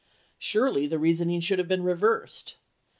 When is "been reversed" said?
1.67-2.55